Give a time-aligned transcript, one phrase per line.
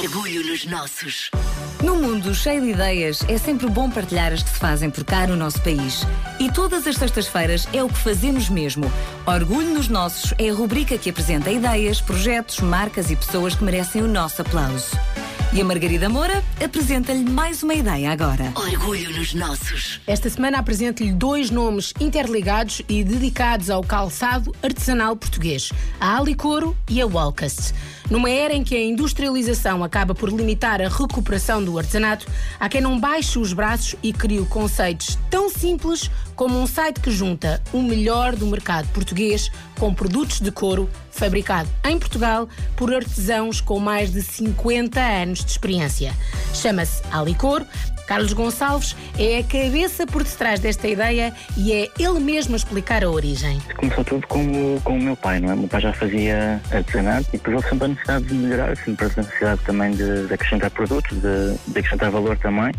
[0.00, 1.28] Orgulho nos nossos.
[1.82, 5.26] No mundo cheio de ideias, é sempre bom partilhar as que se fazem por cá
[5.26, 6.06] no nosso país.
[6.38, 8.84] E todas as sextas-feiras é o que fazemos mesmo.
[9.26, 14.00] Orgulho nos Nossos é a rubrica que apresenta ideias, projetos, marcas e pessoas que merecem
[14.00, 14.96] o nosso aplauso.
[15.50, 18.52] E a Margarida Moura apresenta-lhe mais uma ideia agora.
[18.54, 19.98] Orgulho nos nossos.
[20.06, 27.00] Esta semana apresento-lhe dois nomes interligados e dedicados ao calçado artesanal português: a Alicoro e
[27.00, 27.72] a Walcast.
[28.10, 32.26] Numa era em que a industrialização acaba por limitar a recuperação do artesanato,
[32.60, 37.10] há quem não baixe os braços e crie conceitos tão simples como um site que
[37.10, 43.60] junta o melhor do mercado português com produtos de couro fabricado em Portugal por artesãos
[43.60, 46.12] com mais de 50 anos de experiência.
[46.54, 47.66] Chama-se Alicor.
[48.06, 53.04] Carlos Gonçalves é a cabeça por detrás desta ideia e é ele mesmo a explicar
[53.04, 53.60] a origem.
[53.76, 55.54] Começou tudo com o, com o meu pai, não é?
[55.54, 59.04] O meu pai já fazia artesanato e depois houve sempre a necessidade de melhorar, sempre
[59.04, 62.72] a necessidade também de, de acrescentar produtos, de, de acrescentar valor também.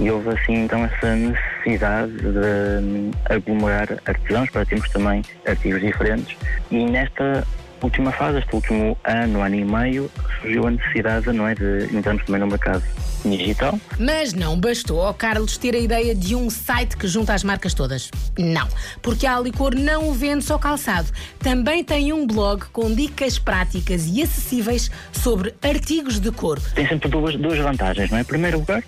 [0.00, 6.34] E houve assim então essa necessidade de aglomerar artesãos para termos também artigos diferentes.
[6.70, 7.46] E nesta
[7.86, 12.24] última fase, este último ano, ano e meio, surgiu a necessidade não é, de entrarmos
[12.24, 12.82] também no mercado
[13.24, 13.78] digital.
[13.98, 17.74] Mas não bastou ao Carlos ter a ideia de um site que junta as marcas
[17.74, 18.10] todas.
[18.38, 18.66] Não,
[19.00, 21.08] porque a Alicor não vende só calçado.
[21.38, 26.60] Também tem um blog com dicas práticas e acessíveis sobre artigos de couro.
[26.74, 28.22] Tem sempre duas, duas vantagens, não é?
[28.22, 28.82] Em primeiro lugar,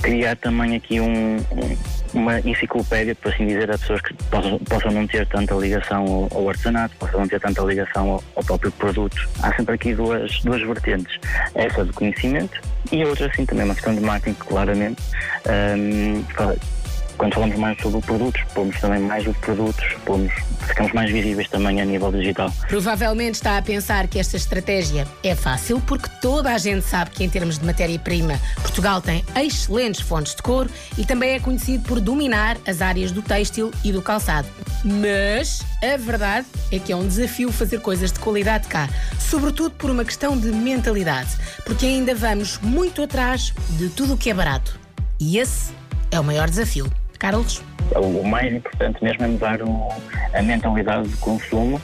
[0.00, 1.38] criar também aqui um,
[2.14, 6.38] uma enciclopédia, por assim dizer, a pessoas que possam, possam não ter tanta ligação ao,
[6.38, 9.28] ao, artesanato, possam não ter tanta ligação ao, ao, próprio produto.
[9.42, 11.18] Há sempre aqui duas, duas vertentes.
[11.54, 15.02] Essa do conhecimento e a outra, assim, também uma questão de marketing, claramente.
[15.46, 16.22] Um,
[17.22, 20.32] quando falamos mais sobre produtos, pomos também mais os produtos, pomos,
[20.66, 22.52] ficamos mais visíveis também a nível digital.
[22.66, 27.22] Provavelmente está a pensar que esta estratégia é fácil porque toda a gente sabe que
[27.22, 32.00] em termos de matéria-prima Portugal tem excelentes fontes de couro e também é conhecido por
[32.00, 34.48] dominar as áreas do têxtil e do calçado.
[34.84, 38.88] Mas a verdade é que é um desafio fazer coisas de qualidade cá,
[39.20, 41.30] sobretudo por uma questão de mentalidade,
[41.64, 44.76] porque ainda vamos muito atrás de tudo o que é barato.
[45.20, 45.70] E esse
[46.10, 46.90] é o maior desafio.
[47.22, 47.62] Carlos?
[47.94, 49.88] O mais importante mesmo é mudar o,
[50.34, 51.80] a mentalidade de consumo,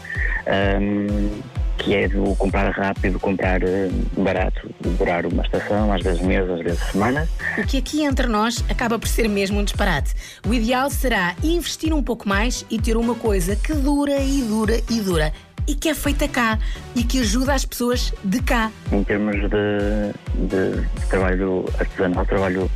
[0.80, 1.40] um,
[1.76, 4.68] que é do comprar rápido, comprar uh, barato,
[4.98, 7.28] durar uma estação, às vezes meses, às vezes semanas.
[7.56, 10.12] O que aqui entre nós acaba por ser mesmo um disparate.
[10.44, 14.80] O ideal será investir um pouco mais e ter uma coisa que dura e dura
[14.90, 15.32] e dura
[15.68, 16.58] e que é feita cá
[16.96, 18.72] e que ajuda as pessoas de cá.
[18.90, 22.68] Em termos de, de, de trabalho artesanal, trabalho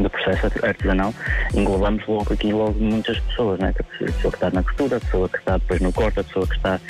[0.00, 1.14] do processo artesanal,
[1.54, 3.72] englobamos logo aqui logo muitas pessoas, né?
[3.78, 6.46] a pessoa que está na costura, a pessoa que está depois no corte, a pessoa
[6.46, 6.80] que está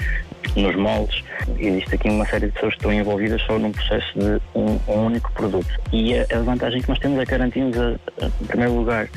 [0.54, 1.24] nos moldes.
[1.58, 5.06] Existe aqui uma série de pessoas que estão envolvidas só num processo de um, um
[5.06, 5.68] único produto.
[5.92, 9.08] E a, a, vantagem que nós temos é garantirmos, a, a, em primeiro lugar,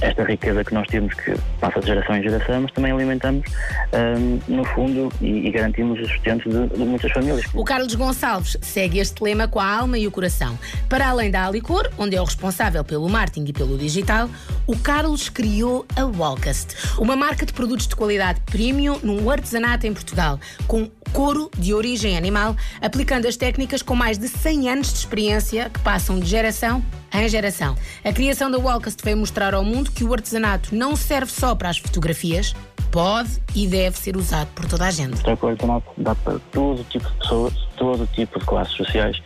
[0.00, 3.46] esta riqueza que nós temos que passa de geração em geração, mas também alimentamos,
[3.92, 7.44] um, no fundo, e, e, garantimos o sustento de, de, muitas famílias.
[7.54, 10.58] O Carlos Gonçalves segue este lema com a alma e o coração.
[10.88, 14.28] Para além da Alicor, onde é o responsável pelo marketing e pelo digital,
[14.70, 19.92] o Carlos criou a Walcast, uma marca de produtos de qualidade premium num artesanato em
[19.92, 20.38] Portugal,
[20.68, 25.68] com couro de origem animal, aplicando as técnicas com mais de 100 anos de experiência
[25.70, 27.76] que passam de geração em geração.
[28.04, 31.68] A criação da Walcast veio mostrar ao mundo que o artesanato não serve só para
[31.68, 32.54] as fotografias,
[32.92, 35.20] pode e deve ser usado por toda a gente.
[35.26, 39.22] O artesanato dá para todo tipo de pessoas, todo tipo de classes sociais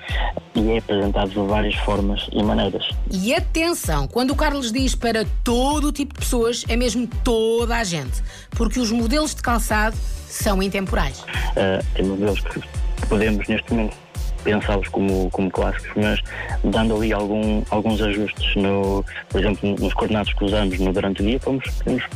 [0.55, 2.89] e é apresentado de várias formas e maneiras.
[3.11, 7.83] E atenção, quando o Carlos diz para todo tipo de pessoas, é mesmo toda a
[7.83, 9.97] gente, porque os modelos de calçado
[10.29, 11.19] são intemporais.
[11.21, 12.63] Uh, tem modelos que
[13.09, 13.97] podemos neste momento
[14.45, 16.21] pensá-los como, como clássicos, mas
[16.63, 21.27] dando ali algum, alguns ajustes, no, por exemplo, nos coordenados que usamos no durante o
[21.27, 21.65] dia, podemos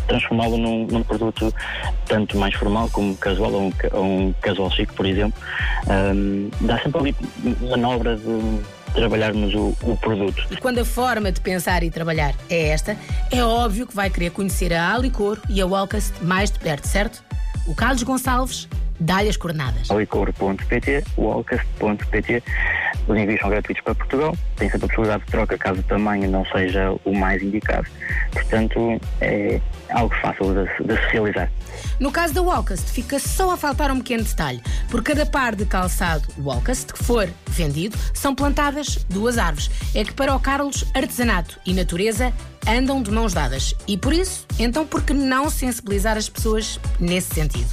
[0.06, 1.52] transformá-lo num, num, produto
[2.06, 5.40] tanto mais formal como casual, ou um, ou um casual chic, por exemplo.
[5.88, 7.16] Um, dá sempre ali
[7.68, 8.60] manobra de
[8.92, 10.46] trabalharmos o, o, produto.
[10.50, 12.96] E quando a forma de pensar e trabalhar é esta,
[13.30, 17.22] é óbvio que vai querer conhecer a Alicor e a Walcast mais de perto, certo?
[17.66, 18.68] O Carlos Gonçalves
[19.00, 19.90] dá-lhe as coordenadas.
[19.90, 22.42] alicor.pt, walcast.pt.
[23.06, 24.36] Os envios são gratuitos para Portugal.
[24.56, 27.88] Tem sempre a possibilidade de troca caso o tamanho não seja o mais indicado.
[28.32, 29.60] Portanto, é
[29.90, 31.50] algo fácil de, de se realizar.
[31.98, 34.60] No caso da Walcast, fica só a faltar um pequeno detalhe.
[34.90, 39.70] Por cada par de calçado Walcast que for vendido, são plantadas duas árvores.
[39.94, 42.32] É que para o Carlos, artesanato e natureza
[42.66, 43.74] andam de mãos dadas.
[43.86, 47.68] E por isso, então por que não sensibilizar as pessoas nesse sentido?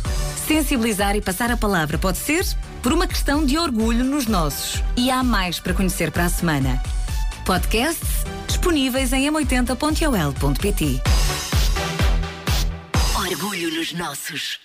[0.47, 2.45] Sensibilizar e passar a palavra pode ser?
[2.85, 4.83] por uma questão de orgulho nos nossos.
[4.95, 6.79] E há mais para conhecer para a semana.
[7.43, 11.01] Podcasts disponíveis em m80.ol.pt.
[13.15, 14.59] Orgulho nos nossos.